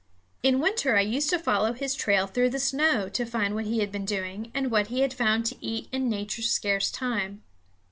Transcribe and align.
In 0.41 0.59
winter 0.59 0.97
I 0.97 1.01
used 1.01 1.29
to 1.29 1.37
follow 1.37 1.73
his 1.73 1.93
trail 1.93 2.25
through 2.25 2.49
the 2.49 2.59
snow 2.59 3.07
to 3.09 3.23
find 3.23 3.53
what 3.53 3.65
he 3.65 3.81
had 3.81 3.91
been 3.91 4.03
doing, 4.05 4.49
and 4.51 4.71
what 4.71 4.87
he 4.87 5.01
had 5.01 5.13
found 5.13 5.45
to 5.45 5.63
eat 5.63 5.89
in 5.91 6.09
nature's 6.09 6.49
scarce 6.49 6.89
time. 6.89 7.43